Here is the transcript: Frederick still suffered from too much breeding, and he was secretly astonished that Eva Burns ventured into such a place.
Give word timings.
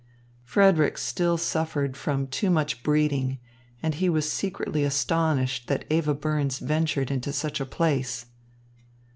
Frederick 0.43 0.97
still 0.97 1.37
suffered 1.37 1.95
from 1.95 2.25
too 2.25 2.49
much 2.49 2.81
breeding, 2.81 3.37
and 3.83 3.93
he 3.93 4.09
was 4.09 4.27
secretly 4.27 4.83
astonished 4.83 5.67
that 5.67 5.85
Eva 5.91 6.15
Burns 6.15 6.57
ventured 6.57 7.11
into 7.11 7.31
such 7.31 7.61
a 7.61 7.67
place. 7.67 8.25